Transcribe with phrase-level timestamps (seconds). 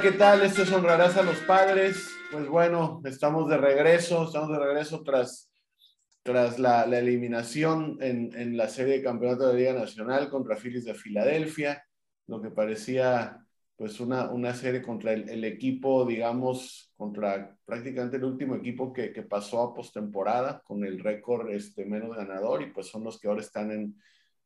[0.00, 0.42] ¿qué tal?
[0.42, 2.07] Esto es Honrarás a los Padres.
[2.30, 5.50] Pues bueno, estamos de regreso, estamos de regreso tras,
[6.22, 11.82] tras la, eliminación en, la serie de campeonato de Liga Nacional contra Phillies de Filadelfia,
[12.26, 13.38] lo que parecía
[13.76, 19.22] pues una, una serie contra el, equipo, digamos, contra prácticamente el último equipo que, que
[19.22, 23.40] pasó a postemporada con el récord este, menos ganador y pues son los que ahora
[23.40, 23.96] están en,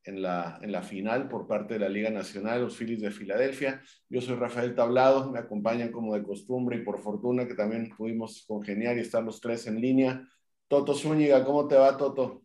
[0.05, 3.83] en la, en la final por parte de la Liga Nacional, los Phillies de Filadelfia.
[4.09, 8.45] Yo soy Rafael Tablado, me acompañan como de costumbre y por fortuna que también pudimos
[8.47, 10.27] congeniar y estar los tres en línea.
[10.69, 12.43] Toto Zúñiga, ¿cómo te va, Toto?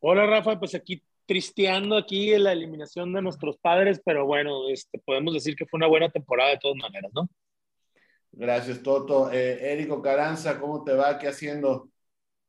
[0.00, 5.32] Hola, Rafa, pues aquí tristeando aquí la eliminación de nuestros padres, pero bueno, este, podemos
[5.32, 7.28] decir que fue una buena temporada de todas maneras, ¿no?
[8.32, 9.32] Gracias, Toto.
[9.32, 11.18] Eh, Érico Caranza, ¿cómo te va?
[11.18, 11.88] ¿Qué haciendo?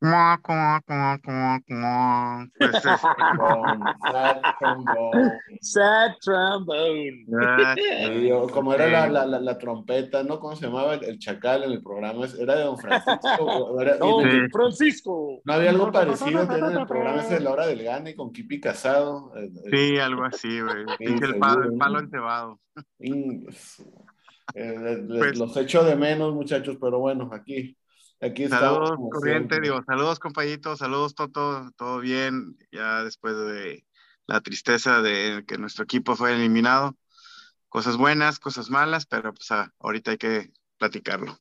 [4.11, 5.31] Sad trombone.
[5.61, 7.25] Sad trombone.
[8.51, 10.39] como era la, la, la, trompeta, ¿no?
[10.39, 12.25] ¿Cómo se llamaba el, chacal en el programa?
[12.39, 13.77] Era de Don Francisco.
[13.81, 15.41] Era, Don Francisco.
[15.43, 18.59] ¿No había algo parecido en el programa ese de la hora del gane con Kipi
[18.59, 19.31] Casado?
[19.71, 20.85] Sí, algo así, güey.
[20.99, 22.59] el, palo, el palo encebado.
[24.53, 27.75] Eh, pues los echo de menos, muchachos, pero bueno, aquí
[28.21, 33.85] Aquí saludos, corriente, digo, saludos, compañitos, saludos, Toto, todo bien, ya después de
[34.25, 36.95] la tristeza de que nuestro equipo fue eliminado.
[37.67, 41.38] Cosas buenas, cosas malas, pero pues ah, ahorita hay que platicarlo.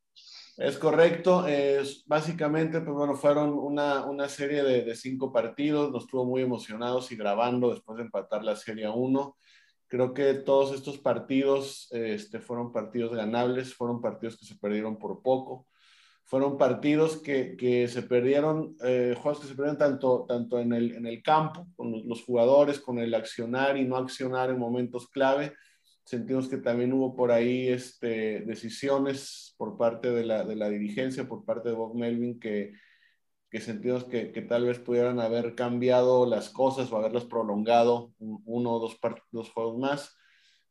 [0.57, 6.05] Es correcto, es, básicamente, pues bueno, fueron una, una serie de, de, cinco partidos, nos
[6.05, 9.37] estuvo muy emocionados y grabando después de empatar la serie 1.
[9.87, 15.23] Creo que todos estos partidos este, fueron partidos ganables, fueron partidos que se perdieron por
[15.23, 15.67] poco
[16.25, 20.95] fueron partidos que, que se perdieron, eh, juegos que se perdieron tanto, tanto en, el,
[20.97, 25.53] en el campo, con los, jugadores, con el accionar y no accionar en momentos clave.
[26.05, 31.29] Sentimos que también hubo por ahí este, decisiones por parte de la, de la dirigencia,
[31.29, 32.73] por parte de Bob Melvin, que,
[33.51, 38.73] que sentimos que, que, tal vez pudieran haber cambiado las cosas o haberlas prolongado uno
[38.73, 38.99] o dos,
[39.31, 40.17] dos juegos más.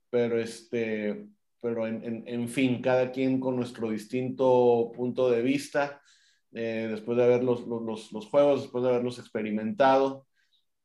[0.10, 1.28] Pero este,
[1.64, 6.02] pero en, fin, cada quien con nuestro distinto punto de vista,
[6.52, 10.28] eh, después de ver los, los, los, juegos, después de haberlos experimentado.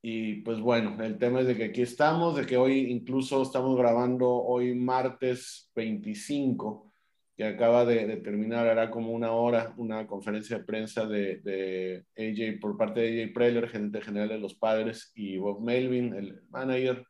[0.01, 3.77] Y pues bueno, el tema es de que aquí estamos, de que hoy incluso estamos
[3.77, 6.93] grabando hoy martes 25,
[7.37, 12.61] que acaba de, terminar, hará como una hora, una conferencia de prensa de, de AJ,
[12.61, 17.05] por parte de AJ Preller, gerente general de los padres, y Bob Melvin, el manager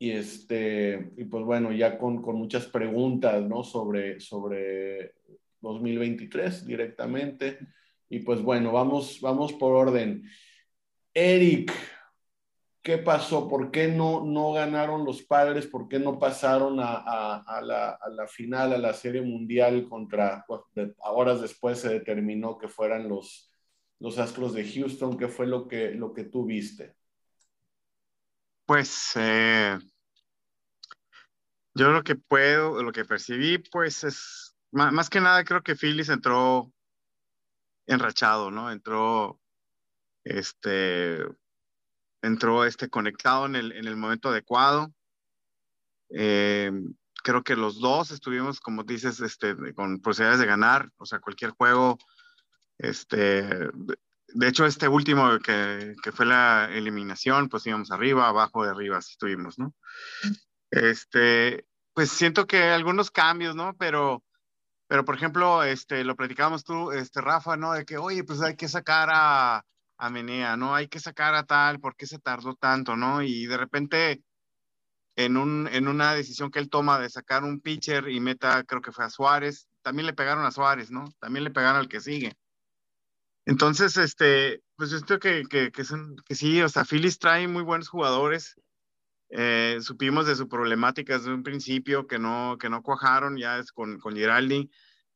[0.00, 3.62] y, este, y pues bueno, ya con, con muchas preguntas, ¿no?
[3.62, 5.12] Sobre, sobre
[5.60, 7.58] 2023 directamente.
[8.08, 10.24] Y pues bueno, vamos, vamos por orden.
[11.12, 11.70] Eric,
[12.80, 13.46] ¿qué pasó?
[13.46, 15.66] ¿Por qué no, no ganaron los padres?
[15.66, 16.94] ¿Por qué no pasaron a,
[17.36, 20.46] a, la, a la, final, a la Serie Mundial contra,
[20.96, 23.52] horas después se determinó que fueran los,
[23.98, 25.18] los Astros de Houston?
[25.18, 26.94] ¿Qué fue lo que, lo que tú viste?
[28.64, 29.76] Pues eh,
[31.74, 36.08] yo lo que puedo, lo que percibí, pues es, más, que nada creo que Phillies
[36.08, 36.72] entró
[37.86, 38.70] enrachado, ¿no?
[38.70, 39.40] Entró,
[40.24, 41.24] este,
[42.22, 44.92] entró este conectado en el, en el momento adecuado.
[46.10, 46.72] Eh,
[47.22, 51.52] creo que los dos estuvimos, como dices, este, con posibilidades de ganar, o sea, cualquier
[51.52, 51.98] juego,
[52.78, 53.68] este,
[54.32, 58.98] de hecho, este último que, que, fue la eliminación, pues íbamos arriba, abajo, de arriba,
[58.98, 59.74] así estuvimos, ¿no?
[60.70, 63.74] Este, pues siento que algunos cambios, ¿no?
[63.76, 64.22] Pero,
[64.88, 67.72] pero por ejemplo, este, lo platicábamos tú, este, Rafa, ¿no?
[67.72, 69.64] De que, oye, pues hay que sacar a,
[69.98, 70.74] a Menea, ¿no?
[70.74, 73.22] Hay que sacar a tal, ¿por qué se tardó tanto, ¿no?
[73.22, 74.22] Y de repente,
[75.16, 78.80] en, un, en una decisión que él toma de sacar un pitcher y meta, creo
[78.80, 81.04] que fue a Suárez, también le pegaron a Suárez, ¿no?
[81.20, 82.34] También le pegaron al que sigue.
[83.46, 87.48] Entonces, este, pues yo creo que, que, que, son, que sí, o sea, Phillies trae
[87.48, 88.56] muy buenos jugadores.
[89.30, 93.70] Eh, supimos de su problemática desde un principio que no, que no cuajaron ya es
[93.70, 94.70] con, con Giraldi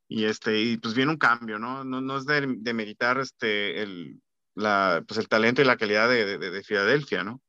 [0.06, 1.84] y, este, y pues viene un cambio, ¿no?
[1.84, 4.20] No, no es de, de meritar este, el,
[4.54, 7.42] la, pues el talento y la calidad de, de, de Filadelfia, ¿no?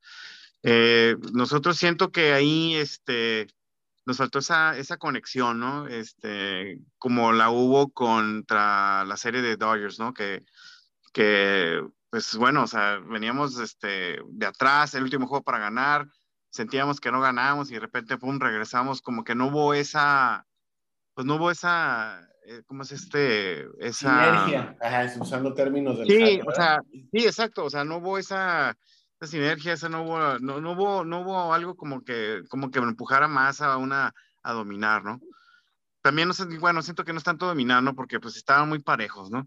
[0.64, 3.48] Eh, nosotros siento que ahí este,
[4.06, 5.88] nos faltó esa, esa conexión, ¿no?
[5.88, 10.14] Este, como la hubo contra la serie de Dodgers, ¿no?
[10.14, 10.44] Que
[11.16, 16.06] que, pues bueno, o sea, veníamos este, de atrás, el último juego para ganar,
[16.56, 20.48] sentíamos que no ganábamos y de repente, pum, regresamos, como que no hubo esa,
[21.14, 23.68] pues no hubo esa, eh, ¿cómo es este?
[23.78, 24.46] Esa...
[24.46, 26.82] Sinergia, ajá, usando términos del Sí, o sea,
[27.12, 28.78] sí, exacto, o sea, no hubo esa,
[29.20, 32.80] esa sinergia, esa no hubo, no, no, hubo, no hubo algo como que, como que
[32.80, 35.20] me empujara más a una, a dominar, ¿no?
[36.02, 39.30] También, no sé, bueno, siento que no están todo dominando porque pues estaban muy parejos,
[39.30, 39.46] ¿no?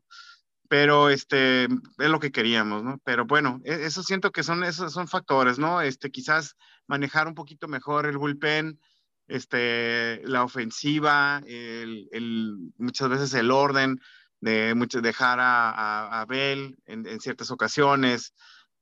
[0.69, 3.01] Pero este es lo que queríamos, ¿no?
[3.05, 5.81] Pero bueno, e, eso siento que son esos son factores, ¿no?
[5.81, 6.57] Este quizás
[6.87, 8.81] manejar un poquito mejor el bullpen,
[9.29, 14.01] este la ofensiva, el, el, muchas veces el orden
[14.41, 18.35] de mucho, dejar a, a, Bell en, en, ciertas ocasiones,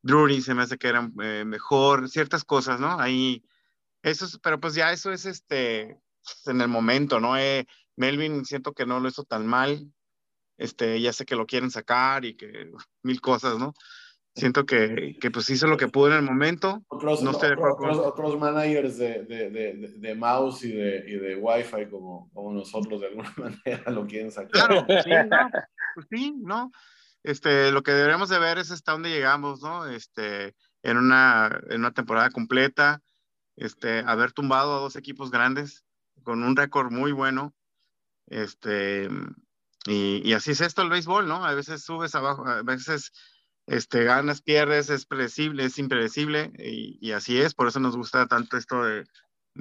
[0.02, 3.00] Drury se me hace que era eh, mejor, ciertas cosas, ¿no?
[3.00, 3.44] Ahí
[4.02, 5.98] eso es, pero pues ya eso es este
[6.46, 7.36] en el momento, ¿no?
[7.38, 7.66] Eh,
[7.96, 9.92] Melvin siento que no lo hizo tan mal,
[10.58, 12.70] este, ya sé que lo quieren sacar y que
[13.02, 13.74] mil cosas, ¿no?
[14.34, 16.84] Siento que, que pues hizo lo que pudo en el momento.
[16.88, 21.36] Otros, no de otros, otros, managers de, de, de, de, mouse y de, y de
[21.36, 23.32] Wi-Fi como, como nosotros de alguna
[23.64, 24.50] manera lo quieren sacar.
[24.50, 25.50] Claro, sí, no,
[25.94, 26.70] pues sí, ¿no?
[27.22, 29.86] Este, lo que deberíamos de ver es hasta dónde llegamos, ¿no?
[29.86, 33.00] Este, en una, en una temporada completa,
[33.56, 35.82] este, haber tumbado a dos equipos grandes
[36.24, 37.54] con un récord muy bueno,
[38.26, 39.08] este,
[39.86, 41.44] y, así es esto el béisbol, ¿no?
[41.44, 43.12] A veces subes abajo, a veces
[43.66, 48.56] este, ganas, pierdes, es predecible, es impredecible, y, así es, por eso nos gusta tanto
[48.56, 49.04] esto de,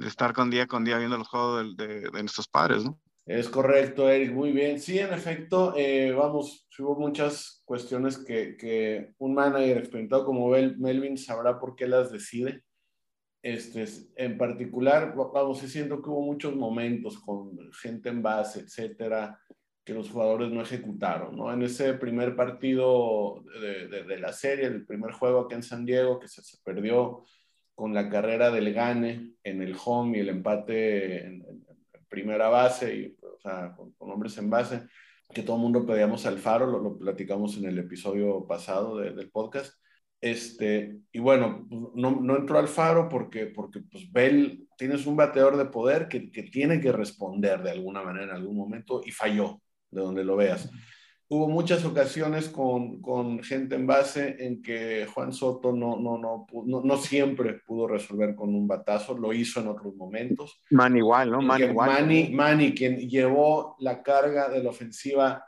[0.06, 3.00] estar con día con día viendo los juegos de, de, nuestros padres, ¿no?
[3.26, 4.78] Es correcto, Eric, muy bien.
[4.78, 11.18] Sí, en efecto, eh, vamos, hubo muchas cuestiones que, que, un manager experimentado como Melvin
[11.18, 12.62] sabrá por qué las decide.
[13.42, 13.84] Este,
[14.16, 19.40] en particular, vamos, sí siento que hubo muchos momentos con gente en base, etcétera,
[19.86, 21.52] que los jugadores no ejecutaron, ¿no?
[21.52, 26.18] En ese primer partido de, de, la serie, el primer juego aquí en San Diego,
[26.18, 27.22] que se, se, perdió
[27.72, 31.64] con la carrera del Gane en el home y el empate en,
[32.08, 34.82] primera base, y, o sea, con, hombres en base,
[35.32, 39.30] que todo el mundo pedíamos al faro, lo, lo platicamos en el episodio pasado del
[39.30, 39.72] podcast.
[40.20, 45.14] Este, y bueno, pues, no, no, entró al faro porque, porque pues Bell, tienes un
[45.14, 49.12] bateador de poder que, que tiene que responder de alguna manera en algún momento y
[49.12, 49.60] falló
[49.90, 50.70] de donde lo veas.
[51.28, 56.46] Hubo muchas ocasiones con, con gente en base en que Juan Soto no, no, no,
[56.64, 60.62] no, no siempre pudo resolver con un batazo, lo hizo en otros momentos.
[60.70, 61.42] Man igual, ¿no?
[61.42, 61.90] Man igual.
[61.90, 65.44] Manny, Manny, quien llevó la carga de la ofensiva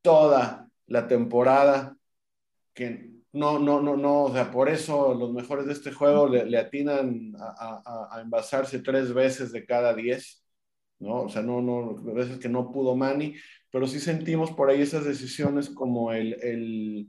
[0.00, 1.96] toda la temporada,
[2.72, 6.46] que no, no, no, no, o sea, por eso los mejores de este juego le,
[6.46, 10.39] le atinan a, a, a, envasarse tres veces de cada diez,
[11.00, 11.22] ¿no?
[11.22, 13.34] O sea, no, no, veces que no pudo Manny,
[13.70, 17.08] pero sí sentimos por ahí esas decisiones como el, el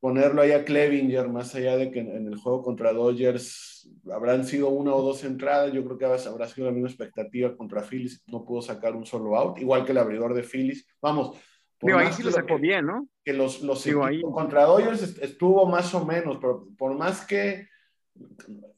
[0.00, 4.68] ponerlo ahí a Clevinger, más allá de que en, el juego contra Dodgers habrán sido
[4.68, 8.44] una o dos entradas, yo creo que habrá sido la misma expectativa contra Phillies, no
[8.44, 10.86] pudo sacar un solo out, igual que el abridor de Phillies.
[11.00, 11.38] Vamos.
[11.80, 13.08] Digo, ahí sí lo sacó bien, ¿no?
[13.24, 14.22] Que los, los ahí...
[14.22, 17.68] contra Dodgers estuvo más o menos, pero por más que,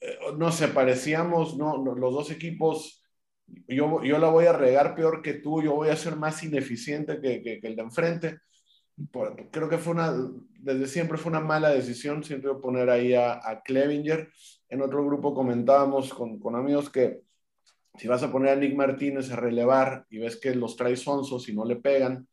[0.00, 3.03] eh, no sé, parecíamos, no, los dos equipos
[3.46, 7.20] yo, yo la voy a regar peor que tú, yo voy a ser más ineficiente
[7.20, 8.38] que, que, el de enfrente.
[9.50, 10.14] creo que fue una,
[10.58, 14.30] desde siempre fue una mala decisión, siempre poner ahí a, a Clevinger.
[14.68, 17.20] En otro grupo comentábamos con, con, amigos que
[17.96, 21.48] si vas a poner a Nick Martínez a relevar y ves que los traes onzos
[21.48, 22.26] y no le pegan,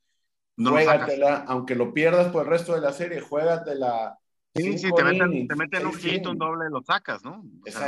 [0.58, 4.18] no juégatela, aunque lo pierdas por el resto de la serie, juégatela.
[4.54, 7.44] Sí, sí, te meten, te meten un hit, un doble, lo sacas, ¿no?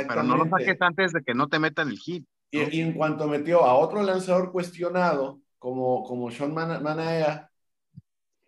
[0.08, 2.26] pero no lo saques antes de que no te metan el hit.
[2.54, 7.50] Y, en cuanto metió a otro lanzador cuestionado, como, como Sean Manaea,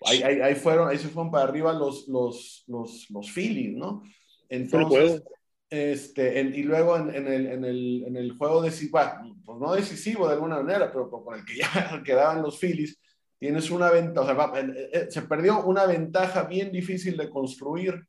[0.05, 4.03] ahí, ahí, fueron, ahí se fueron para arriba los, los, los, los Phillies, ¿no?
[4.49, 5.23] Entonces,
[5.69, 9.01] este, y luego en, en, el, en, el, en el juego decisivo,
[9.45, 13.01] pues no decisivo de alguna manera, pero con el que ya quedaban los Phillies,
[13.39, 18.07] tienes una ventaja, o sea, eh, eh, se perdió una ventaja bien difícil de construir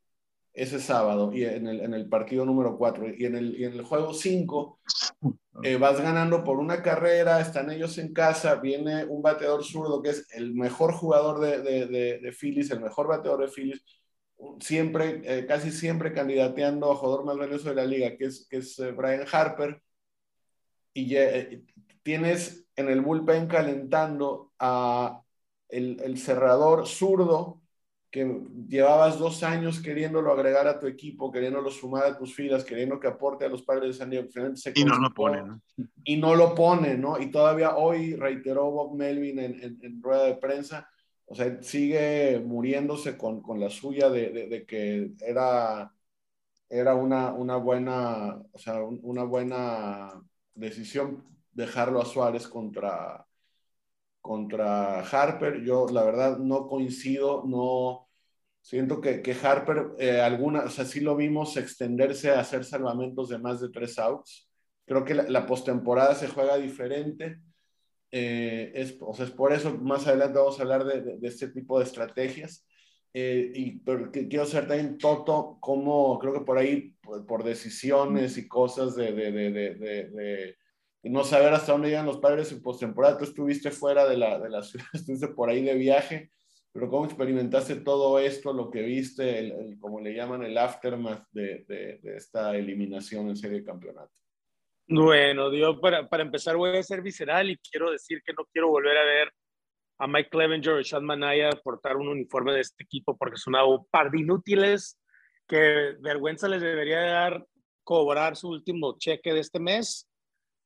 [0.58, 3.74] ese sábado y en el, en el partido número 4 y en el, y en
[3.74, 4.80] el juego 5
[5.62, 10.10] eh, vas ganando por una carrera, están ellos en casa, viene un bateador zurdo que
[10.10, 13.84] es el mejor jugador de, de, de, Phillies, el mejor bateador de Phillies,
[14.60, 18.58] siempre, eh, casi siempre candidateando a jugador más valioso de la liga, que es, que
[18.58, 19.80] es eh, Brian Harper,
[20.94, 21.14] y
[22.02, 25.22] tienes en el bullpen calentando a
[25.68, 27.60] el, el cerrador zurdo,
[28.10, 32.98] que llevabas dos años queriéndolo agregar a tu equipo, queriéndolo sumar a tus filas, queriendo
[32.98, 34.28] que aporte a los padres de San Diego.
[34.74, 35.60] y no lo pone, ¿no?
[36.04, 37.20] Y no lo pone, ¿no?
[37.20, 40.88] Y todavía hoy reiteró Bob Melvin en, en, rueda de prensa,
[41.26, 45.92] o sea, sigue muriéndose con, con la suya de, de, que era,
[46.70, 50.14] era una, una, buena, o sea, una buena
[50.54, 53.27] decisión dejarlo a Suárez contra,
[54.20, 55.62] contra Harper.
[55.62, 58.08] Yo, la verdad, no coincido, no
[58.60, 63.28] siento que, que Harper, eh, alguna, o sea, sí lo vimos extenderse a hacer salvamentos
[63.28, 64.48] de más de tres outs.
[64.86, 67.38] Creo que la, la postemporada se juega diferente.
[68.10, 71.48] Eh, es, o sea, es por eso, más adelante vamos a hablar de, de, este
[71.48, 72.66] tipo de estrategias.
[73.14, 78.46] Eh, y pero quiero ser también Toto, como creo que por ahí, por, decisiones y
[78.46, 80.56] cosas de, de,
[81.02, 83.18] no saber hasta dónde llegan los padres en postemporada.
[83.18, 86.30] Tú estuviste fuera de la, de la ciudad, estuviste por ahí de viaje,
[86.72, 91.64] pero ¿cómo experimentaste todo esto, lo que viste, el, como le llaman, el aftermath de,
[91.66, 94.12] de, de esta eliminación en serie de campeonato?
[94.90, 98.68] Bueno, Dios, para, para, empezar voy a ser visceral y quiero decir que no quiero
[98.68, 99.32] volver a ver
[99.98, 103.86] a Mike Clevenger o Sean Manaya portar un uniforme de este equipo porque son un
[103.90, 104.98] par de inútiles
[105.46, 107.46] que vergüenza les debería dar
[107.84, 110.07] cobrar su último cheque de este mes,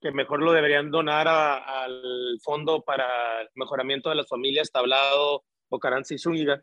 [0.03, 5.79] que mejor lo deberían donar al Fondo para el Mejoramiento de las Familias Tablado o
[5.79, 6.63] Caranza y Zúñiga.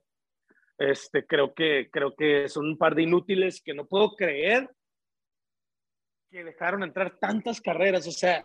[0.77, 4.69] Este, creo, que, creo que son un par de inútiles que no puedo creer
[6.29, 8.43] que dejaron entrar tantas carreras, o sea,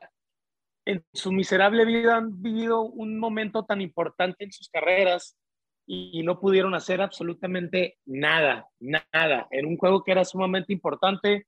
[0.86, 5.36] en su miserable vida han vivido un momento tan importante en sus carreras
[5.86, 11.46] y, no pudieron hacer absolutamente nada, nada, en un juego que era sumamente importante,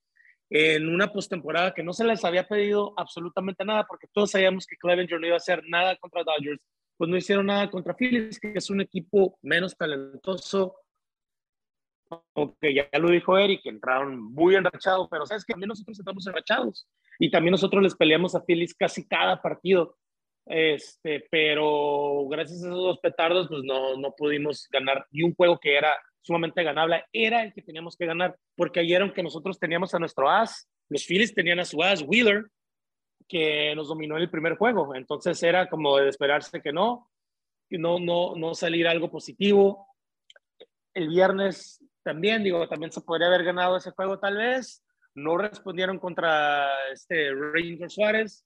[0.50, 4.76] en una postemporada que no se les había pedido absolutamente nada, porque todos sabíamos que
[4.76, 6.61] Clevenger no iba a hacer nada contra Dodgers,
[6.97, 10.76] pues no hicieron nada contra Phillies, que es un equipo menos talentoso,
[12.35, 16.88] aunque ya lo dijo Eric, entraron muy enrachados, pero sabes que también nosotros estamos enrachados
[17.19, 19.97] y también nosotros les peleamos a Phillies casi cada partido.
[20.47, 25.59] Este, pero gracias a esos dos petardos, pues no, no pudimos ganar ni un juego
[25.59, 27.05] que era sumamente ganable.
[27.12, 31.05] Era el que teníamos que ganar, porque ayer, aunque nosotros teníamos a nuestro as, los
[31.05, 32.45] Phillies tenían a su as, Wheeler,
[33.29, 34.95] que nos dominó en el primer juego.
[34.95, 37.11] Entonces era como de esperarse que no,
[37.71, 39.88] no, no, no salir algo positivo.
[40.95, 44.85] El viernes también, digo, también se podría haber ganado ese juego tal vez.
[45.15, 48.45] No respondieron contra este Ranger Suárez,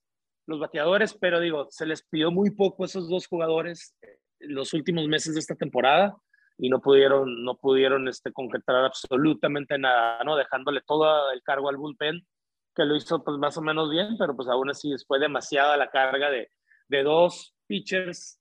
[0.50, 3.97] los bateadores, pero digo, se les pidió muy poco a esos dos jugadores
[4.40, 6.16] los últimos meses de esta temporada
[6.59, 10.37] y no pudieron, no pudieron este, concretar absolutamente nada, ¿no?
[10.37, 12.26] Dejándole todo el cargo al bullpen,
[12.75, 15.90] que lo hizo pues más o menos bien, pero pues aún así fue demasiada la
[15.90, 16.50] carga de,
[16.88, 18.38] de dos pitchers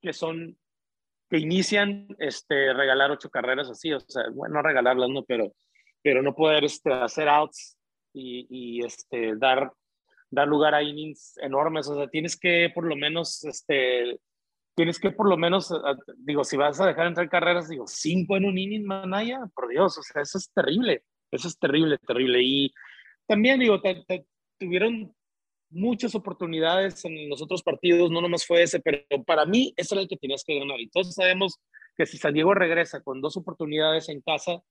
[0.00, 0.56] que son
[1.28, 5.54] que inician este, regalar ocho carreras así, o sea, bueno, no regalarlas, no, pero,
[6.02, 7.78] pero no poder este, hacer outs
[8.12, 9.72] y, y este, dar,
[10.32, 14.18] dar lugar a innings enormes, o sea, tienes que por lo menos, este,
[14.74, 15.72] tienes que por lo menos,
[16.16, 19.96] digo, si vas a dejar entrar carreras, digo, cinco en un inning, Manaya, por Dios,
[19.98, 22.40] o sea, eso es terrible, eso es terrible, terrible.
[22.42, 22.72] Y
[23.26, 23.80] también, digo,
[24.58, 25.14] tuvieron
[25.68, 30.02] muchas oportunidades en los otros partidos, no nomás fue ese, pero para mí ese era
[30.02, 30.80] el que tenías que ganar.
[30.80, 31.58] Y todos sabemos
[31.94, 34.62] que si San Diego regresa con dos oportunidades en casa,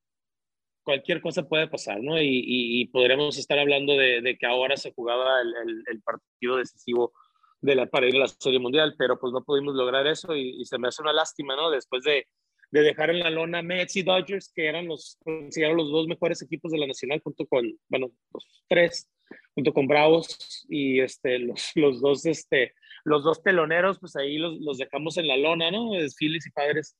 [0.84, 2.22] cualquier cosa puede pasar, ¿no?
[2.22, 7.14] Y, y, podremos estar hablando de, de, que ahora se jugaba el, el, partido decisivo
[7.62, 10.62] de la, para ir a la Serie Mundial, pero pues no pudimos lograr eso y,
[10.62, 11.70] y se me hace una lástima, ¿no?
[11.70, 12.28] Después de,
[12.72, 16.42] de dejar en la lona Mets y Dodgers, que eran los, considerados los dos mejores
[16.42, 19.10] equipos de la Nacional, junto con, bueno, los tres
[19.54, 22.74] junto con Bravos y este, los, los, dos, este,
[23.04, 25.96] los dos teloneros, pues ahí los, los dejamos en la lona, ¿no?
[25.96, 26.98] Es Phillies y Padres.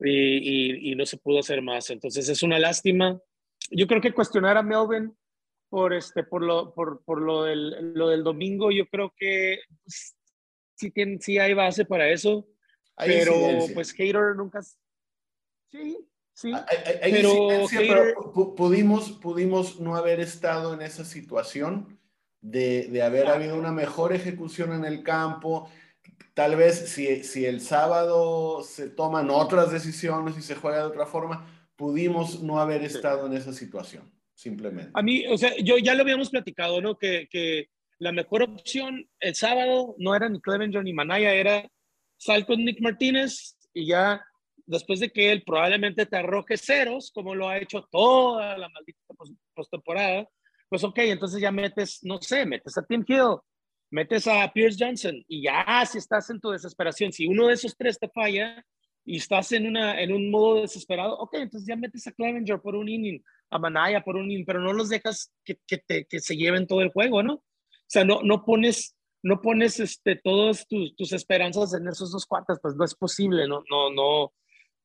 [0.00, 1.90] Y, y, no se pudo hacer más.
[1.90, 3.20] Entonces es una lástima.
[3.70, 5.16] Yo creo que cuestionar a Melvin
[5.68, 10.16] por, este, por, lo, por, por lo, del, lo del domingo, yo creo que pues,
[10.76, 12.46] sí, tiene, sí hay base para eso.
[12.96, 13.34] pero
[13.74, 14.62] pues Hater nunca...
[15.70, 16.52] Sí, Sí,
[17.72, 21.98] pero, pudimos, pudimos no haber estado en esa situación
[22.40, 25.68] de, de haber habido una mejor ejecución en el campo.
[26.34, 31.06] Tal vez si, si el sábado se toman otras decisiones y se juega de otra
[31.06, 31.46] forma,
[31.76, 34.90] pudimos no haber estado en esa situación, simplemente.
[34.94, 36.96] A mí, o sea, yo ya lo habíamos platicado, ¿no?
[36.96, 41.68] Que, que la mejor opción el sábado no era ni Clevenger ni Manaya, era
[42.16, 44.24] sal con Nick Martínez y ya
[44.66, 49.00] después de que él probablemente te arroje ceros, como lo ha hecho toda la maldita
[49.54, 50.28] postemporada,
[50.68, 53.38] pues ok, entonces ya metes, no sé, metes a Tim Hill,
[53.90, 57.76] metes a Pierce Johnson y ya si estás en tu desesperación, si uno de esos
[57.76, 58.64] tres te falla
[59.04, 62.76] y estás en, una, en un modo desesperado, ok, entonces ya metes a Clevenger por
[62.76, 66.20] un inning, a Manaya por un inning, pero no los dejas que, que, te, que
[66.20, 67.34] se lleven todo el juego, ¿no?
[67.34, 72.26] O sea, no, no pones no pones este, todas tus, tus esperanzas en esos dos
[72.26, 74.32] cuartos, pues no es posible, no, no, no,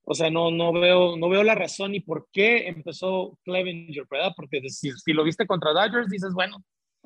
[0.05, 4.33] o sea, no, no, veo, no veo la razón y por qué empezó Clevenger, ¿verdad?
[4.35, 6.63] Porque si, si lo viste contra Dodgers, dices, bueno,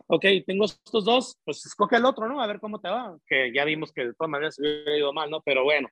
[0.07, 2.41] ok, tengo estos dos, pues escoge el otro, ¿no?
[2.41, 3.17] A ver cómo te va.
[3.27, 5.41] Que ya vimos que de todas maneras se hubiera ido mal, ¿no?
[5.41, 5.89] Pero bueno,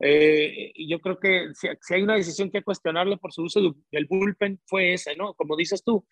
[0.00, 3.60] eh, yo creo que si, si, hay una decisión que cuestionarle por su uso
[3.90, 5.34] del bullpen, fue esa, ¿no?
[5.34, 6.04] Como dices tú,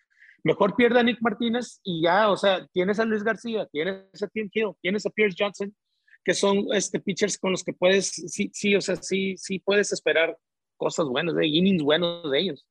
[0.43, 4.27] mejor pierde a Nick Martínez y ya, o sea, tienes a Luis García, tienes a
[4.27, 5.75] Tim Hill, tienes a Pierce Johnson,
[6.23, 9.91] que son este, pitchers con los que puedes, sí, sí, o sea, sí, sí puedes
[9.91, 10.37] esperar
[10.77, 12.65] cosas buenas, de innings buenos de ellos.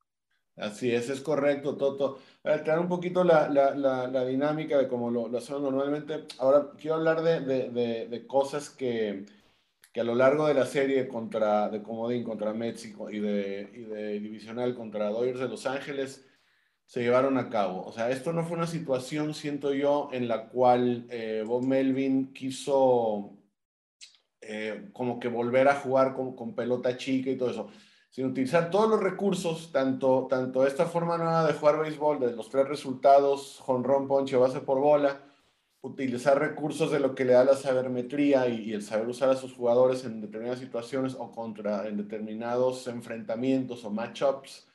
[0.57, 2.19] Así es, es correcto, Toto.
[2.43, 6.73] Para alterar un poquito la, la, la, dinámica de cómo lo, lo, hacemos normalmente, ahora
[6.79, 9.25] quiero hablar de, de, de, cosas que,
[9.93, 13.81] que, a lo largo de la serie contra, de Comodín contra México y de, y
[13.85, 16.27] de Divisional contra Dodgers de Los Ángeles
[16.85, 17.83] se llevaron a cabo.
[17.87, 22.35] O sea, esto no fue una situación, siento yo, en la cual eh, Bob Melvin
[22.35, 23.39] quiso
[24.43, 27.71] eh, como que volver a jugar con, con pelota chica y todo eso
[28.13, 32.51] sin utilizar todos los recursos, tanto, tanto esta forma nueva de jugar béisbol, de los
[32.51, 35.23] tres resultados, jonrón, ponche, base por bola,
[35.81, 39.55] utilizar recursos de lo que le da la sabermetría y, el saber usar a sus
[39.55, 44.69] jugadores en determinadas situaciones o contra en determinados enfrentamientos o matchups,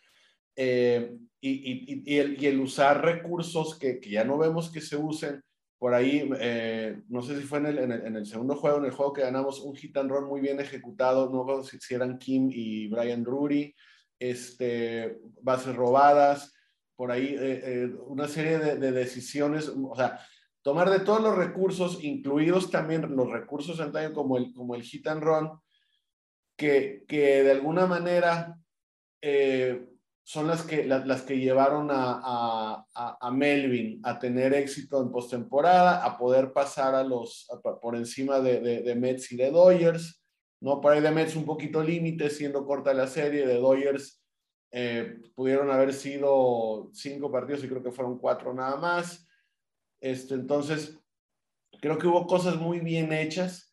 [0.55, 4.97] eh, y, y, el, y, el, usar recursos que, que, ya no vemos que se
[4.97, 5.43] usen
[5.79, 8.91] por ahí, eh, no sé si fue en el, en el, segundo juego, en el
[8.91, 12.49] juego que ganamos, un hit and run muy bien ejecutado, no sé si eran Kim
[12.51, 13.75] y Brian Drury,
[14.17, 16.55] este, bases robadas,
[16.95, 20.19] por ahí eh, eh, una serie de, decisiones, o sea,
[20.63, 25.05] tomar de todos los recursos, incluidos también los recursos en como el, como el hit
[25.07, 25.51] and run,
[26.55, 28.57] que, que de alguna manera
[30.27, 36.17] son las que, las, que llevaron a, a, Melvin a tener éxito en postemporada, a
[36.17, 37.47] poder pasar a los,
[37.81, 40.21] por encima de, de, Mets y de Dodgers,
[40.59, 40.81] ¿no?
[40.81, 44.21] Para ir de Mets un poquito límite, siendo corta la serie, de Dodgers
[44.73, 49.25] eh, pudieron haber sido cinco partidos y creo que fueron cuatro nada más.
[50.01, 50.99] Este, entonces,
[51.79, 53.66] creo que hubo cosas muy bien hechas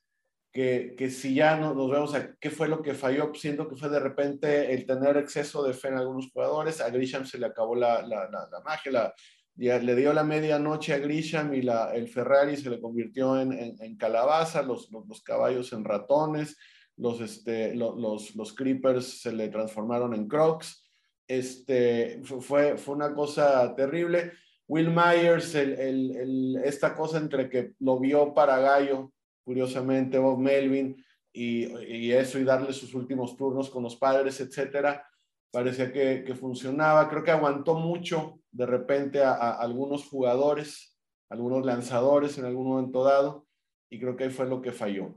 [0.55, 3.75] que, que si ya no, nos vemos a qué fue lo que falló, siento que
[3.75, 7.47] fue de repente el tener exceso de fe en algunos jugadores, a Grisham se le
[7.47, 9.15] acabó la, la, la, magia, la,
[9.57, 13.53] ya le dio la medianoche a Grisham y la, el Ferrari se le convirtió en,
[13.53, 16.57] en, calabaza, los, los, caballos en ratones,
[16.97, 20.89] los, este, los, los, creepers se le transformaron en crocs,
[21.27, 24.31] este, fue, fue una cosa terrible.
[24.69, 29.14] Will Myers, el, el, el, esta cosa entre que lo vio para Gallo
[29.45, 30.97] curiosamente, Bob Melvin,
[31.33, 35.05] y, y, eso, y darle sus últimos turnos con los padres, etcétera,
[35.51, 37.09] parecía que, que funcionaba.
[37.09, 40.97] Creo que aguantó mucho de repente a, a, algunos jugadores,
[41.29, 43.47] algunos lanzadores en algún momento dado,
[43.91, 45.15] y creo que ahí fue lo que falló.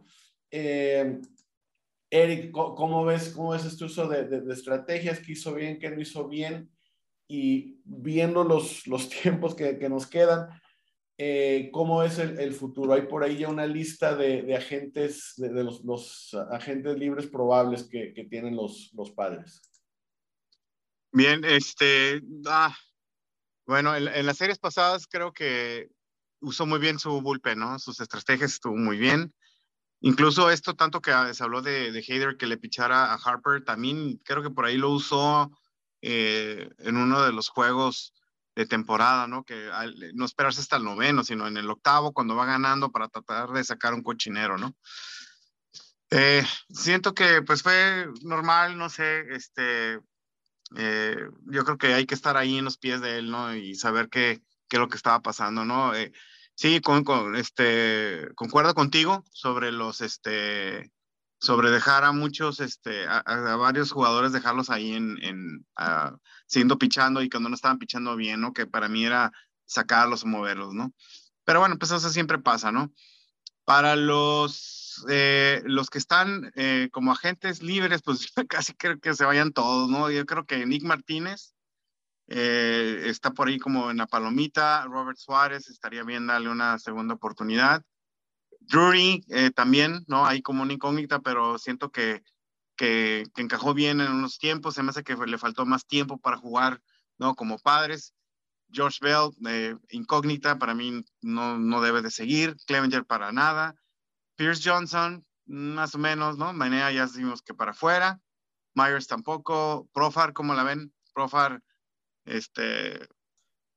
[0.49, 1.19] Eh,
[2.09, 5.19] Eric, ¿cómo ves, ¿cómo ves este uso de, de, de, estrategias?
[5.19, 6.71] ¿Qué hizo bien, qué no hizo bien?
[7.27, 10.49] Y viendo los, los tiempos que, que nos quedan,
[11.17, 12.93] eh, cómo es el, futuro.
[12.93, 18.55] Hay por ahí ya una lista de, agentes, de, los, agentes libres probables que, tienen
[18.55, 19.61] los, los padres.
[21.11, 22.75] Bien, este, ah,
[23.65, 25.89] bueno, en, las series pasadas creo que
[26.39, 27.79] usó muy bien su bullpen, ¿no?
[27.79, 29.33] Sus estrategias estuvo muy bien.
[30.01, 34.17] Incluso esto tanto que se habló de, de Hader que le pichara a Harper, también
[34.23, 35.51] creo que por ahí lo usó
[36.03, 38.13] eh, en uno de los juegos
[38.57, 39.43] de temporada, ¿no?
[39.43, 39.69] Que
[40.15, 43.63] no esperarse hasta el noveno, sino en el octavo cuando va ganando para tratar de
[43.63, 44.75] sacar un cochinero, ¿no?
[46.09, 49.99] Eh, siento que pues fue normal, no sé, este,
[50.75, 51.17] eh,
[51.51, 53.53] yo creo que hay que estar ahí en los pies de él, ¿no?
[53.53, 55.93] Y saber qué, qué es lo que estaba pasando, ¿no?
[55.93, 56.11] Eh,
[56.55, 60.91] sí, con, con, este, concuerdo contigo sobre los, este,
[61.39, 63.21] sobre dejar a muchos, este, a,
[63.57, 65.65] varios jugadores, dejarlos ahí en, en
[66.47, 68.53] siguiendo pichando y cuando no estaban pichando bien, ¿no?
[68.53, 69.31] Que para mí era
[69.65, 70.93] sacarlos o moverlos, ¿no?
[71.43, 72.91] Pero bueno, pues eso siempre pasa, ¿no?
[73.63, 79.25] Para los, eh, los que están eh, como agentes libres, pues casi creo que se
[79.25, 80.09] vayan todos, ¿no?
[80.09, 81.53] Yo creo que Nick Martínez
[82.27, 87.13] eh, está por ahí como en la palomita, Robert Suárez estaría bien darle una segunda
[87.13, 87.83] oportunidad.
[88.67, 90.25] Drury eh, también, ¿no?
[90.25, 92.21] Ahí como una incógnita, pero siento que,
[92.75, 94.75] que, encajó bien en unos tiempos.
[94.75, 96.81] Se me hace que le faltó más tiempo para jugar,
[97.17, 97.35] ¿no?
[97.35, 98.13] Como padres.
[98.69, 102.57] George Bell, eh, incógnita, para mí no, no debe de seguir.
[102.65, 103.75] Clevenger para nada.
[104.35, 106.51] Pierce Johnson, más o menos, ¿no?
[106.51, 108.19] Manea ya decimos que para afuera.
[108.75, 109.89] Myers tampoco.
[109.93, 110.93] Profar, ¿cómo la ven?
[111.13, 111.63] Profar,
[112.25, 113.07] este,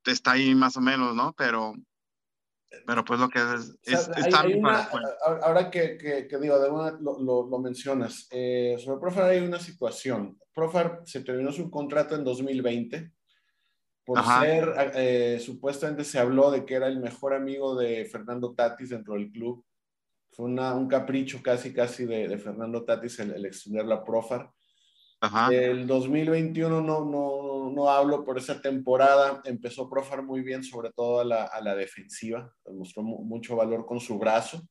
[0.05, 1.33] está ahí más o menos, ¿no?
[1.33, 1.73] Pero
[2.85, 4.09] Pero pues lo que es, es,
[5.41, 10.39] Ahora que, que, digo, de una, lo, lo, mencionas, eh, sobre Profar hay una situación.
[10.53, 13.11] Profar se terminó su contrato en 2020
[14.03, 18.89] por ser, eh, supuestamente se habló de que era el mejor amigo de Fernando Tatis
[18.89, 19.63] dentro del club.
[20.31, 24.51] Fue una, un capricho casi, casi de, de Fernando Tatis el, el extender la Profar.
[25.51, 29.41] El 2021 no, no, no hablo por esa temporada.
[29.45, 32.53] Empezó Profar muy bien, sobre todo a la, a la defensiva.
[32.73, 34.61] Mostró mucho valor con su brazo.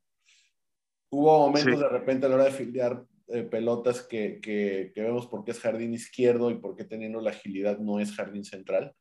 [1.11, 5.27] Hubo momentos de repente a la hora de fildear eh, pelotas que, que, que, vemos
[5.27, 8.95] por qué es jardín izquierdo y por qué teniendo la agilidad no es jardín central.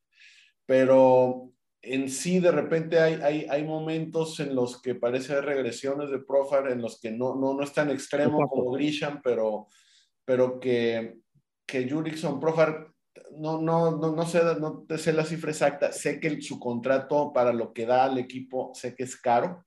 [0.66, 6.10] Pero en sí, de repente hay, hay, hay momentos en los que parece haber regresiones
[6.10, 9.68] de Profar, en los que no, no, no es tan extremo como Grisham, pero,
[10.26, 11.20] pero que
[11.70, 12.92] que Jurickson Profar,
[13.38, 17.54] no, no, no, no, sé, no sé la cifra exacta, sé que su contrato para
[17.54, 19.66] lo que da al equipo, sé que es caro,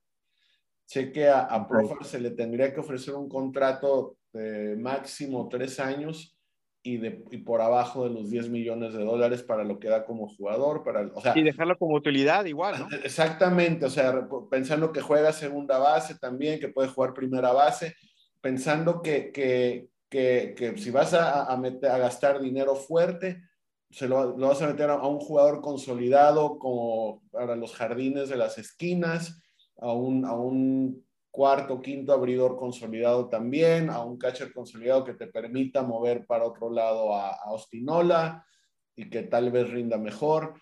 [0.85, 5.79] sé que a, a Profar se le tendría que ofrecer un contrato de máximo tres
[5.79, 6.37] años
[6.83, 10.05] y, de, y por abajo de los 10 millones de dólares para lo que da
[10.05, 12.87] como jugador, para, o sea, y dejarlo como utilidad igual, ¿no?
[13.03, 17.95] Exactamente, o sea, pensando que juega segunda base también, que puede jugar primera base,
[18.41, 23.41] pensando que, que, que, si vas a, gastar dinero fuerte,
[23.89, 28.37] se lo, lo, vas a meter a, un jugador consolidado como para los jardines de
[28.37, 29.41] las esquinas,
[29.77, 35.27] a un, a un cuarto, quinto abridor consolidado también, a un catcher consolidado que te
[35.27, 38.45] permita mover para otro lado a, a Ostinola
[38.95, 40.53] y que tal vez rinda mejor.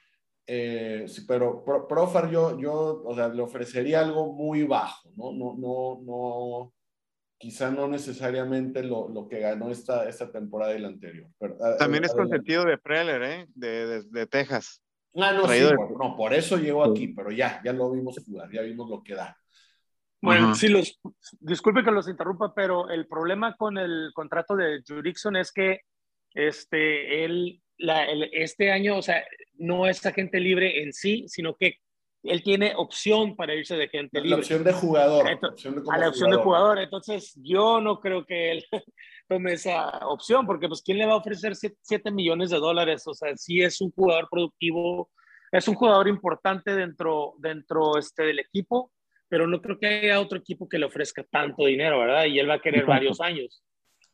[0.47, 5.33] Eh, pero Profar yo, yo, o sea, le ofrecería algo muy bajo, ¿no?
[5.33, 6.73] No, no, no,
[7.41, 11.27] quizá no necesariamente lo, lo, que ganó esta, esta temporada y la anterior.
[11.39, 13.47] Pero, También es consentido de Preller, ¿eh?
[13.55, 14.81] De, de, de Texas.
[15.15, 18.49] Ah, no, sí, por, no, por eso llegó aquí, pero ya, ya lo vimos jugar,
[18.51, 19.35] ya vimos lo que da.
[20.21, 20.99] Bueno, sí, los,
[21.39, 25.81] disculpe que los interrumpa, pero el problema con el contrato de Jurickson es que
[26.35, 29.25] este, él, la, el, este año, o sea,
[29.55, 31.79] no es agente libre en sí, sino que
[32.23, 34.29] él tiene opción para irse de gente libre.
[34.29, 35.25] La opción de jugador.
[35.43, 36.37] opción de a la opción jugador.
[36.37, 36.79] de jugador.
[36.79, 38.65] Entonces, yo no creo que él
[39.27, 43.07] tome esa opción, porque pues, ¿quién le va a ofrecer 7 millones de dólares?
[43.07, 45.09] O sea, sí es un jugador productivo,
[45.51, 48.91] es un jugador importante dentro, dentro este, del equipo,
[49.27, 52.25] pero no creo que haya otro equipo que le ofrezca tanto dinero, ¿verdad?
[52.25, 53.63] Y él va a querer varios años.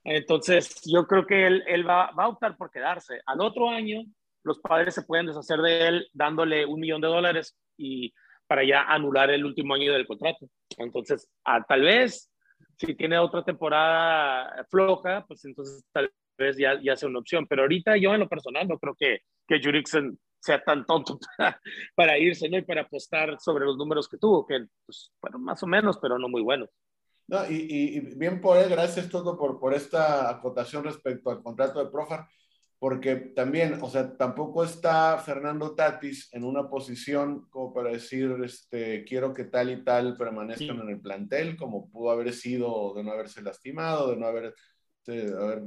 [0.03, 3.19] Entonces, yo creo que él, él va, va a optar por quedarse.
[3.25, 4.05] Al otro año,
[4.47, 8.13] los padres se pueden deshacer de él dándole un millón de dólares y
[8.47, 10.47] para ya anular el último año del contrato.
[10.77, 12.31] Entonces, ah, tal vez
[12.77, 17.45] si tiene otra temporada floja, pues entonces tal vez ya, ya sea una opción.
[17.47, 21.19] Pero ahorita yo en lo personal no creo que, que Jurickson sea tan tonto
[21.95, 22.57] para, irse ¿no?
[22.57, 26.17] y para apostar sobre los números que tuvo, que pues, fueron más o menos, pero
[26.17, 26.69] no muy buenos.
[27.27, 31.83] No, y, y, bien por él, gracias todo por, por esta acotación respecto al contrato
[31.83, 32.25] de Profar
[32.79, 39.03] porque también, o sea, tampoco está Fernando Tatis en una posición como para decir, este,
[39.03, 40.81] quiero que tal y tal permanezcan sí.
[40.83, 44.53] en el plantel, como pudo haber sido de no haberse lastimado, de no haber,
[45.07, 45.63] de haber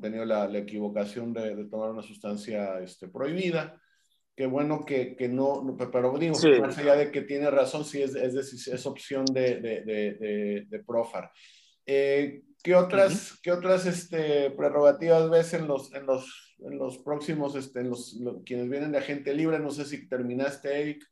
[0.00, 3.80] tenido la, la equivocación de, de, tomar una sustancia este, prohibida.
[4.34, 6.48] Qué bueno que, que no, pero digo, sí.
[6.60, 10.84] más allá de que tiene razón, sí es, es, es opción de, de, de, de
[10.84, 11.30] Profar.
[11.84, 13.40] Eh, ¿Qué otras, uh -huh.
[13.42, 18.14] ¿qué otras este, prerrogativas ves en los, en los, en los próximos, este, en los,
[18.14, 19.58] los, quienes vienen de agente libre?
[19.58, 21.04] No sé si terminaste, Eric.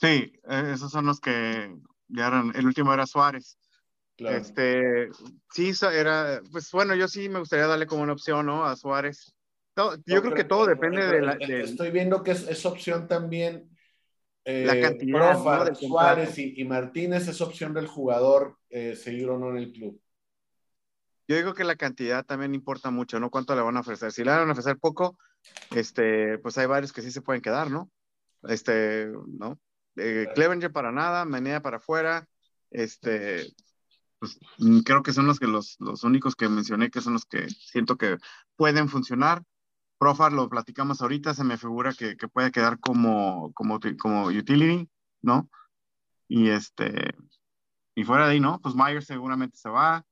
[0.00, 1.74] Sí, eh, esos son los que
[2.08, 3.58] ya eran, el último era Suárez.
[4.16, 4.36] Claro.
[4.36, 5.08] Este,
[5.52, 8.64] sí, era, pues bueno, yo sí me gustaría darle como una opción, ¿no?
[8.64, 9.34] A Suárez.
[9.74, 11.36] Todo, yo no, creo que todo depende de la...
[11.36, 11.62] De...
[11.62, 13.70] Estoy viendo que es, es opción también
[14.44, 15.74] eh, la cantidad Profa, ¿no?
[15.74, 20.00] Suárez y, y, Martínez es opción del jugador eh, seguir o no en el club.
[21.30, 23.30] Yo digo que la cantidad también importa mucho, ¿no?
[23.30, 24.10] ¿Cuánto le van a ofrecer?
[24.10, 25.16] Si le van a ofrecer poco,
[25.70, 27.88] este, pues hay varios que sí se pueden quedar, ¿no?
[28.48, 29.56] Este, ¿no?
[29.94, 32.26] Eh, Clevenger para nada, Menea para afuera,
[32.72, 33.46] este,
[34.18, 34.40] pues,
[34.84, 37.96] creo que son los que los, los únicos que mencioné que son los que siento
[37.96, 38.18] que
[38.56, 39.44] pueden funcionar.
[39.98, 44.90] Profar lo platicamos ahorita, se me figura que, que puede quedar como, como, como utility,
[45.22, 45.48] ¿no?
[46.26, 47.14] Y este,
[47.94, 48.60] y fuera de ahí, ¿no?
[48.60, 50.04] Pues Myers seguramente se va,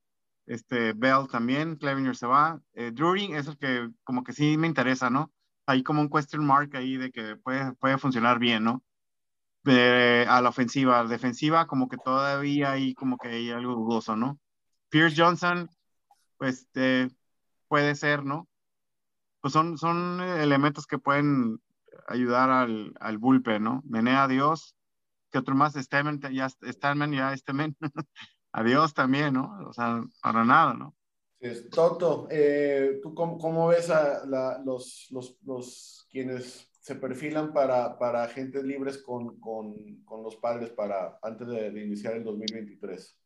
[0.48, 4.66] este Bell también, Clevenger se va, eh, Drury es el que como que sí me
[4.66, 5.30] interesa, ¿no?
[5.66, 8.82] Hay como un question mark ahí de que puede, puede funcionar bien, ¿no?
[9.62, 13.74] De, a la ofensiva, a la defensiva como que todavía hay como que hay algo
[13.74, 14.38] dudoso, ¿no?
[14.88, 15.68] Pierce Johnson,
[16.38, 17.10] pues eh,
[17.68, 18.48] puede ser, ¿no?
[19.40, 21.60] Pues son, son elementos que pueden
[22.08, 23.82] ayudar al, al bullpen, ¿no?
[23.84, 24.74] Menea Dios,
[25.30, 27.34] que otro más, Stemen, ya Stemen, ya
[28.58, 29.68] Adiós también, ¿no?
[29.68, 30.96] O sea, para nada, ¿no?
[31.70, 34.26] Toto, eh, ¿tú cómo, ves a
[34.64, 40.70] los, los, los, quienes se perfilan para, para agentes libres con, con, con los padres
[40.70, 43.16] para antes de, iniciar el 2023?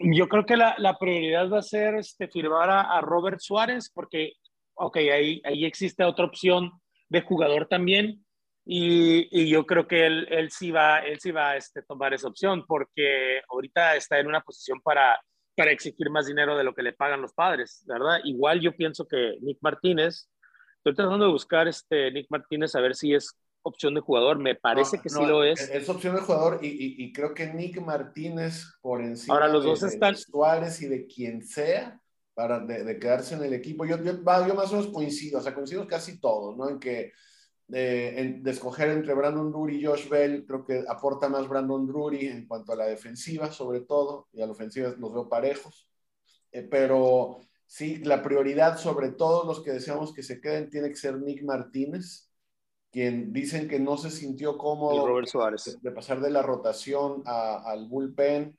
[0.00, 3.90] Yo creo que la, la prioridad va a ser este, firmar a, a, Robert Suárez,
[3.94, 4.34] porque,
[4.74, 6.70] ok, ahí, ahí existe otra opción
[7.08, 8.26] de jugador también,
[8.64, 12.14] y, y, yo creo que él, él sí va, él sí va a este, tomar
[12.14, 15.18] esa opción, porque ahorita está en una posición para
[15.56, 18.18] para exigir más dinero de lo que le pagan los padres, ¿verdad?
[18.24, 20.28] Igual yo pienso que Nick Martínez,
[20.78, 24.54] estoy tratando de buscar este Nick Martínez a ver si es opción de jugador, me
[24.54, 25.60] parece que sí lo es.
[25.70, 29.80] Es opción de jugador y, y, creo que Nick Martínez por encima Ahora, los dos
[29.80, 30.16] de, están...
[30.16, 31.98] Suárez y de quien sea
[32.34, 33.86] para de, quedarse en el equipo.
[33.86, 36.68] Yo, yo, yo, más o menos coincido, o sea, coincido casi todos, ¿no?
[36.68, 37.12] En que
[37.66, 42.46] de, escoger entre Brandon Drury y Josh Bell, creo que aporta más Brandon Drury en
[42.46, 45.88] cuanto a la defensiva, sobre todo, y a la ofensiva los veo parejos.
[46.52, 50.96] Eh, pero sí, la prioridad sobre todos los que deseamos que se queden tiene que
[50.96, 52.30] ser Nick Martínez,
[52.90, 55.20] quien dicen que no se sintió cómodo
[55.82, 58.56] de, pasar de la rotación al bullpen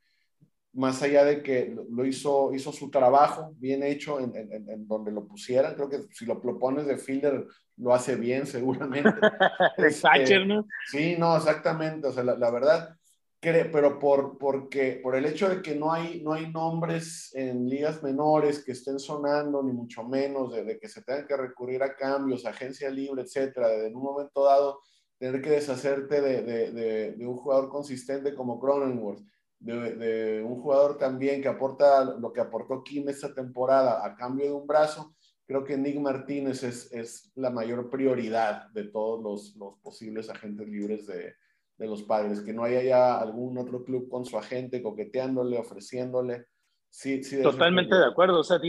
[0.75, 5.25] más allá de que lo hizo, hizo su trabajo bien hecho en, en, donde lo
[5.25, 9.09] pusieran, creo que si lo, propones de fielder lo hace bien seguramente.
[9.77, 10.67] este, ¿no?
[10.91, 12.95] Sí, no, exactamente, o sea, la, verdad,
[13.39, 18.03] pero por, porque, por el hecho de que no hay, no hay nombres en ligas
[18.03, 22.45] menores que estén sonando, ni mucho menos, de, que se tengan que recurrir a cambios,
[22.45, 24.81] agencia libre, etcétera, de en un momento dado
[25.17, 29.23] tener que deshacerte de, de, de un jugador consistente como Cronenworth
[29.65, 34.51] de, un jugador también que aporta lo que aportó Kim esta temporada a cambio de
[34.51, 35.15] un brazo,
[35.47, 40.67] creo que Nick Martínez es, es la mayor prioridad de todos los, los posibles agentes
[40.67, 41.33] libres de,
[41.77, 46.45] de, los padres, que no haya ya algún otro club con su agente coqueteándole, ofreciéndole.
[46.89, 48.59] Sí, sí, Totalmente de acuerdo, o sea,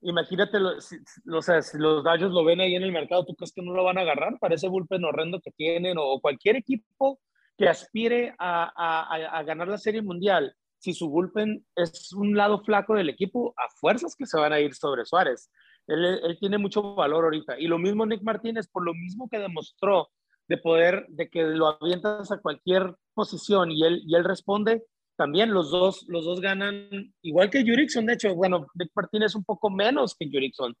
[0.00, 0.96] imagínate, si,
[1.30, 3.74] o sea, si los gallos lo ven ahí en el mercado, ¿tú crees que no
[3.74, 5.96] lo van a agarrar para ese bullpen horrendo que tienen?
[5.98, 7.20] O cualquier equipo
[7.56, 13.08] que aspire a, ganar la Serie Mundial, si su bullpen es un lado flaco del
[13.08, 15.50] equipo, a fuerzas que se van a ir sobre Suárez.
[15.86, 17.58] Él, tiene mucho valor ahorita.
[17.58, 20.08] Y lo mismo Nick Martínez, por lo mismo que demostró
[20.48, 24.84] de poder, de que lo avientas a cualquier posición y él, y él responde,
[25.16, 26.88] también los dos, los dos ganan,
[27.22, 30.76] igual que Jurickson, de hecho, bueno, Nick Martínez un poco menos que Jurickson.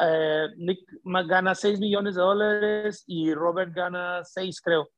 [0.00, 0.80] Eh, Nick
[1.26, 4.88] gana 6 millones de dólares y Robert gana 6, creo.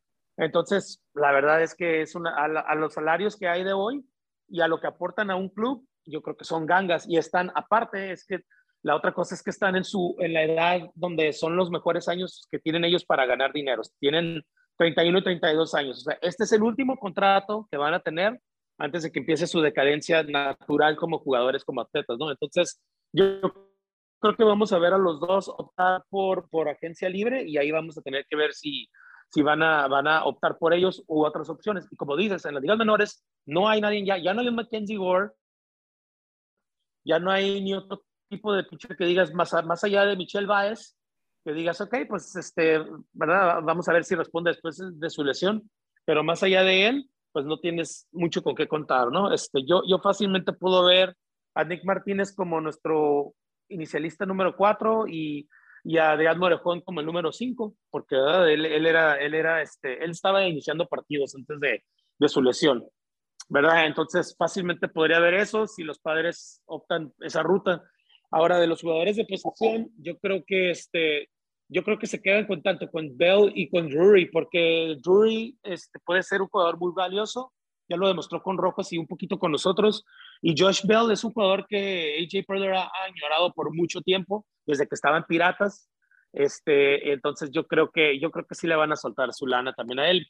[0.41, 4.03] Entonces, la verdad es que es una, a, los salarios que hay de hoy
[4.49, 7.53] y a lo que aportan a un club, yo creo que son gangas y están,
[7.55, 8.41] aparte, es que
[8.83, 12.09] la otra cosa es que están en, su, en la edad donde son los mejores
[12.09, 13.83] años que tienen ellos para ganar dinero.
[13.99, 14.43] Tienen
[14.79, 15.99] 31 y 32 años.
[15.99, 18.41] O sea, este es el último contrato que van a tener
[18.79, 22.31] antes de que empiece su decadencia natural como jugadores, como atletas, ¿no?
[22.31, 22.81] Entonces,
[23.13, 23.43] yo
[24.21, 27.71] creo que vamos a ver a los dos optar por, por agencia libre y ahí
[27.71, 28.89] vamos a tener que ver si
[29.33, 31.87] si van a, van a optar por ellos u otras opciones.
[31.91, 34.97] Y como dices, en las ligas menores no hay nadie ya, ya no hay Mackenzie
[34.97, 35.31] Gore,
[37.05, 40.47] ya no hay ni otro tipo de pitcher que digas más, más allá de Michelle
[40.47, 40.97] Baez,
[41.45, 43.61] que digas, ok, pues este, ¿verdad?
[43.63, 45.71] Vamos a ver si responde después de su lesión,
[46.05, 49.33] pero más allá de él, pues no tienes mucho con qué contar, ¿no?
[49.33, 51.17] Este, yo, yo fácilmente puedo ver
[51.55, 53.35] a Nick Martínez como nuestro
[53.69, 55.49] inicialista número cuatro y
[55.85, 60.03] y a Adrián Morejón como el número 5, porque él, él, era, él, era este,
[60.05, 61.85] él estaba iniciando partidos antes de,
[62.19, 62.87] de, su lesión,
[63.49, 63.87] ¿verdad?
[63.87, 67.83] Entonces fácilmente podría haber eso si los padres optan esa ruta.
[68.33, 71.29] Ahora, de los jugadores de posición, yo creo que este,
[71.69, 75.99] yo creo que se quedan con tanto con Bell y con Drury, porque Drury este,
[76.01, 77.53] puede ser un jugador muy valioso,
[77.89, 80.05] ya lo demostró con Rojos y un poquito con nosotros.
[80.43, 84.87] Y Josh Bell es un jugador que AJ Preller ha, ignorado por mucho tiempo, desde
[84.87, 85.89] que estaban Piratas.
[86.33, 89.73] Este, entonces yo creo que yo creo que sí le van a soltar su lana
[89.73, 90.27] también a él,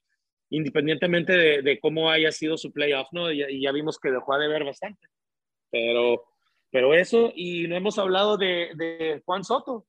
[0.48, 3.30] independientemente de, cómo haya sido su playoff, ¿no?
[3.30, 5.06] Y, ya vimos que dejó de ver bastante.
[5.70, 6.24] Pero,
[6.70, 9.86] pero eso, y no hemos hablado de, de Juan Soto,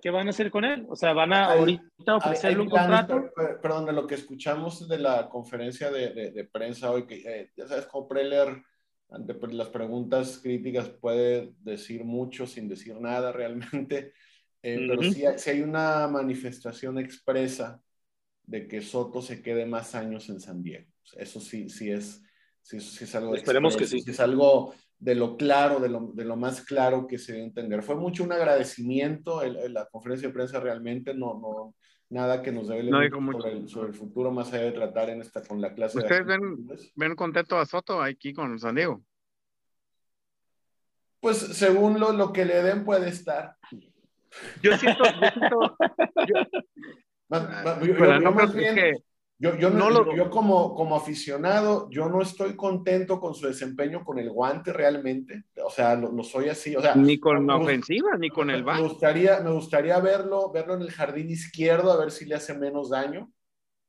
[0.00, 0.84] ¿Qué van a hacer con él?
[0.88, 3.30] O sea, van a ahorita ofrecerle un contrato.
[3.62, 7.68] Perdón, de lo que escuchamos de la conferencia de, de, prensa hoy, que eh, ya
[7.68, 8.48] sabes, como Preller,
[9.10, 14.12] ante pues, las preguntas críticas, puede decir mucho sin decir nada realmente,
[14.62, 17.80] eh, pero sí, sí, hay una manifestación expresa
[18.42, 20.90] de que Soto se quede más años en San Diego.
[21.16, 22.22] Eso sí, sí es,
[22.62, 23.34] sí, sí es algo.
[23.34, 24.02] Esperemos que sí.
[24.06, 27.82] Es algo de lo claro, de lo, de lo más claro que se debe entender.
[27.82, 31.74] Fue mucho un agradecimiento en la conferencia de prensa realmente, no, no,
[32.08, 35.20] nada que nos debe No sobre, el, sobre, el, futuro más allá de tratar en
[35.20, 35.98] esta con la clase.
[35.98, 39.02] ¿Ustedes ven, ven contento a Soto aquí con San Diego?
[41.20, 43.56] Pues según lo, lo que le den puede estar.
[44.62, 45.76] Yo siento, yo siento,
[46.26, 46.34] yo,
[47.96, 48.98] yo,
[49.38, 50.14] no, lo...
[50.14, 55.44] yo como, como aficionado, yo no estoy contento con su desempeño con el guante realmente.
[55.62, 56.74] O sea, lo, soy así.
[56.74, 58.76] O sea, ni con la ofensiva, ni con el bat.
[58.76, 62.54] Me gustaría, me gustaría verlo, verlo en el jardín izquierdo, a ver si le hace
[62.54, 63.30] menos daño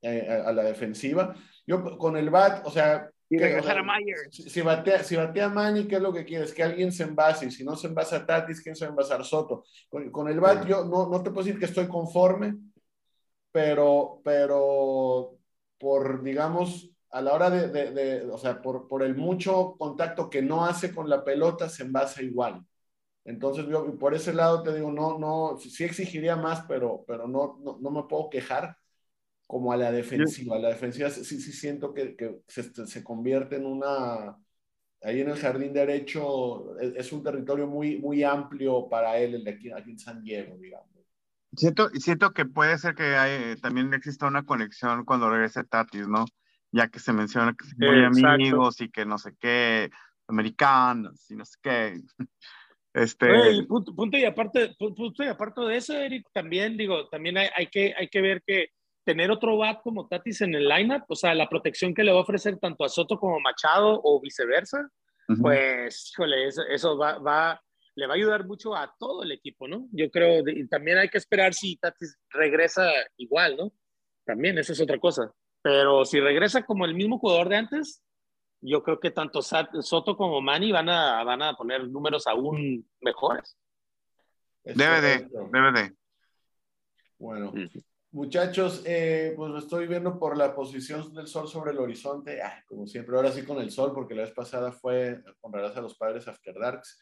[0.02, 1.34] eh, a, a, la defensiva.
[1.66, 4.16] Yo con el bat, o sea, y regresar a Mayer.
[4.32, 6.54] Si, batea, si batea Manny, ¿qué es lo que quieres?
[6.54, 7.48] Que alguien se envase.
[7.48, 9.66] Y si no se envasa Tatis, ¿quién se va a envasar Soto?
[9.90, 12.56] Con, con el bat, yo no, no te puedo decir que estoy conforme,
[13.52, 15.37] pero, pero
[15.78, 20.30] por, digamos, a la hora de, de, de, o sea, por, por el mucho contacto
[20.30, 22.66] que no hace con la pelota, se envasa igual.
[23.26, 27.60] Entonces, yo por ese lado te digo, no, no, sí exigiría más, pero, pero no,
[27.62, 28.78] no, no me puedo quejar
[29.46, 30.60] como a la defensiva.
[30.60, 34.38] La defensiva sí, sí siento que, que se, se, convierte en una...
[35.02, 39.44] Ahí en el jardín derecho es, es, un territorio muy, muy amplio para él, el
[39.44, 40.97] de aquí, aquí en San Diego, digamos.
[41.58, 46.26] Siento, siento que puede ser que hay, también exista una conexión cuando regrese Tatis, ¿no?
[46.72, 48.28] Ya que se menciona que son muy Exacto.
[48.28, 49.90] amigos y que no sé qué,
[50.28, 52.02] americanos y no sé qué.
[52.94, 53.32] Este...
[53.32, 57.48] Oye, punto, punto, y aparte, punto y aparte de eso, Eric, también digo, también hay,
[57.56, 58.70] hay, que, hay que ver que
[59.06, 62.18] tener otro bat como Tatis en el lineup, o sea, la protección que le va
[62.18, 64.90] a ofrecer tanto a Soto como a Machado o viceversa,
[65.28, 65.42] uh -huh.
[65.42, 67.62] pues, híjole, eso, eso va, va,
[67.98, 69.88] le va a ayudar mucho a todo el equipo, ¿no?
[69.92, 73.74] Yo creo, y también hay que esperar si Tatis regresa igual, ¿no?
[74.24, 75.34] También, eso es otra cosa.
[75.64, 78.04] Pero si regresa como el mismo jugador de antes,
[78.62, 83.58] yo creo que tanto Soto como Manny van a, van a poner números aún mejores.
[84.64, 85.96] Debe de, debe de.
[87.18, 87.52] Bueno,
[88.12, 92.62] muchachos, eh, pues lo estoy viendo por la posición del sol sobre el horizonte, Ay,
[92.68, 95.98] como siempre, ahora sí con el sol, porque la vez pasada fue con a los
[95.98, 97.00] padres After Darks.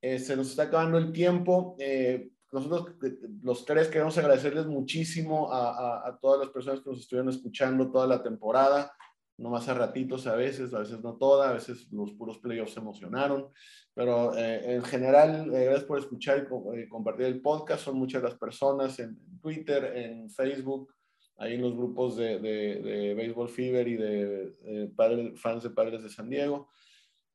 [0.00, 1.76] Eh, se nos está acabando el tiempo.
[1.78, 2.96] Eh, nosotros,
[3.42, 7.90] los tres, queremos agradecerles muchísimo a, a, a, todas las personas que nos estuvieron escuchando
[7.90, 8.90] toda la temporada,
[9.38, 12.76] no más a ratitos a veces, a veces no toda, a veces los puros playoffs
[12.76, 13.48] emocionaron,
[13.94, 18.22] pero eh, en general, eh, gracias por escuchar y eh, compartir el podcast, son muchas
[18.22, 20.92] las personas en Twitter, en Facebook,
[21.36, 26.02] ahí en los grupos de, de, de Baseball Fever y de, padres, fans de Padres
[26.02, 26.68] de San Diego.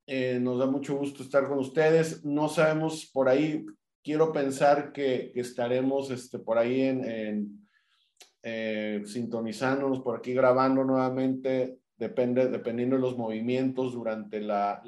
[0.07, 3.65] Nos da mucho gusto estar con ustedes, no sabemos por ahí
[4.03, 6.81] quiero pensar que, estaremos este, por ahí
[8.43, 14.83] eh, sintonizándonos, por aquí grabando nuevamente, depende, dependiendo de los movimientos durante la,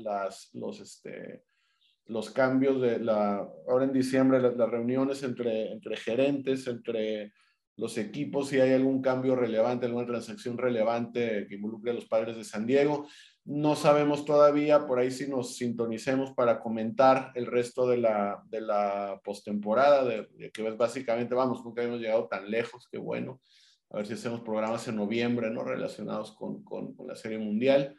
[0.82, 1.44] este,
[2.08, 7.32] los cambios de la, ahora en diciembre, las, reuniones entre gerentes, entre
[7.78, 12.38] los equipos, si hay algún cambio relevante, alguna transacción relevante que involucre a los padres
[12.38, 13.08] de San Diego.
[13.44, 18.62] No sabemos todavía, por ahí si nos sintonicemos para comentar el resto de la, de
[18.62, 23.42] la postemporada, de, de, que es básicamente, vamos, nunca hemos llegado tan lejos, qué bueno.
[23.92, 25.64] A ver si hacemos programas en noviembre, ¿no?
[25.64, 26.64] Relacionados con
[27.08, 27.96] la Serie Mundial.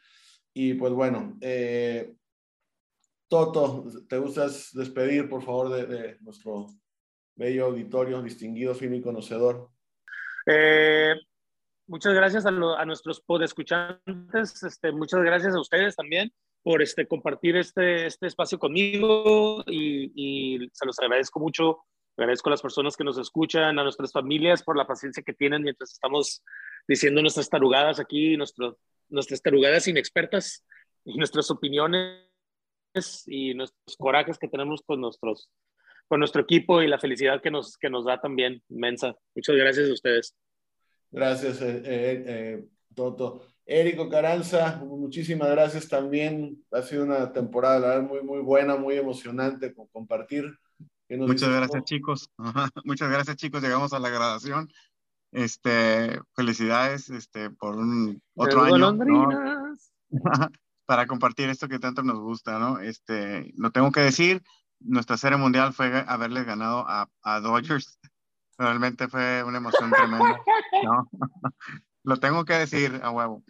[0.52, 2.14] Y pues bueno, eh,
[3.28, 6.66] Toto, ¿te gustas despedir, por favor, de, de nuestro
[7.36, 9.70] bello auditorio, distinguido, fino y conocedor?
[10.46, 11.14] Eh,
[11.86, 17.06] muchas gracias a, lo, a nuestros podescuchantes, este, muchas gracias a ustedes también por este,
[17.06, 21.78] compartir este, este espacio conmigo y, y, se los agradezco mucho.
[22.16, 25.62] Agradezco a las personas que nos escuchan, a nuestras familias por la paciencia que tienen
[25.62, 26.42] mientras estamos
[26.88, 30.64] diciendo nuestras tarugadas aquí, nuestro, nuestras tarugadas inexpertas
[31.04, 32.24] y nuestras opiniones
[33.26, 35.48] y nuestros corajes que tenemos con, nuestros,
[36.08, 39.14] con nuestro equipo y la felicidad que nos, que nos da también inmensa.
[39.34, 40.34] Muchas gracias a ustedes.
[41.10, 42.64] Gracias, eh, eh, eh,
[42.94, 43.42] Toto.
[43.64, 46.64] Érico Caranza, muchísimas gracias también.
[46.70, 50.56] Ha sido una temporada, la verdad, muy, muy buena, muy emocionante con compartir.
[51.08, 52.30] Muchas gracias, chicos.
[52.84, 53.62] Muchas gracias, chicos.
[53.62, 54.68] Llegamos a la graduación.
[55.32, 58.92] Este, felicidades este, por un otro año.
[58.92, 59.76] ¿no?
[60.86, 62.78] Para compartir esto que tanto nos gusta, ¿no?
[62.78, 64.42] Este, lo tengo que decir,
[64.80, 67.98] nuestra serie mundial fue haberle ganado a, a Dodgers
[68.58, 70.40] Realmente fue una emoción tremenda.
[70.82, 71.10] ¿no?
[72.04, 73.42] Lo tengo que decir a huevo.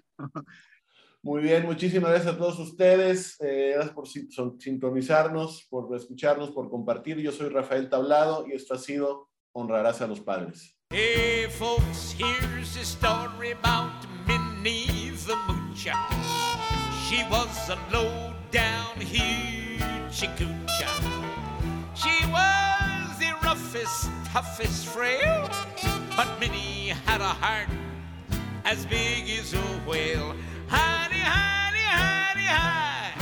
[1.22, 3.36] Muy bien, muchísimas gracias a todos ustedes.
[3.40, 7.18] Eh, gracias por sintonizarnos, por escucharnos, por compartir.
[7.18, 10.76] Yo soy Rafael Tablado y esto ha sido Honrarás a los Padres.
[10.90, 13.92] Hey, folks, here's a story about
[14.26, 15.94] Minnie the Moocher.
[17.08, 19.66] She was a low down heel.
[20.16, 20.65] Hoochie
[23.76, 25.50] the roughest, toughest frail,
[26.16, 27.68] but Minnie had a heart
[28.64, 30.34] as big as a whale.
[30.68, 33.12] Honey, honey, honey, hi.